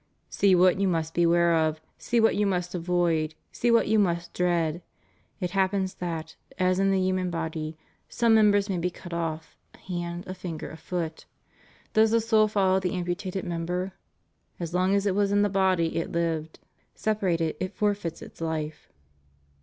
"See 0.31 0.55
what 0.55 0.79
you 0.79 0.87
must 0.87 1.13
beware 1.13 1.53
of— 1.55 1.79
see 2.09 2.19
what 2.19 2.35
you 2.35 2.47
must 2.47 2.73
avoid— 2.73 3.35
see 3.51 3.69
what 3.69 3.87
you 3.87 3.99
must 3.99 4.33
dread. 4.33 4.81
It 5.39 5.51
happens 5.51 5.93
that, 5.93 6.35
as 6.57 6.79
in 6.79 6.89
the 6.89 6.99
human 6.99 7.29
body, 7.29 7.77
some 8.09 8.33
member 8.33 8.59
may 8.67 8.79
be 8.79 8.89
cut 8.89 9.13
off— 9.13 9.55
a 9.75 9.77
hand, 9.77 10.23
a 10.25 10.33
finger, 10.33 10.71
a 10.71 10.75
foot. 10.77 11.27
Does 11.93 12.09
the 12.09 12.19
soul 12.19 12.47
follow 12.47 12.79
the 12.79 12.93
amputated 12.95 13.45
member? 13.45 13.93
As 14.59 14.73
long 14.73 14.95
as 14.95 15.05
it 15.05 15.13
was 15.13 15.31
in 15.31 15.43
the 15.43 15.49
body 15.49 15.95
it 15.97 16.11
Hved; 16.11 16.55
separated, 16.95 17.55
it 17.59 17.75
forfeits 17.75 18.23
its 18.23 18.39
hfe. 18.41 18.73